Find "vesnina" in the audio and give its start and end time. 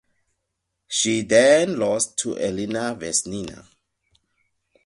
2.99-3.67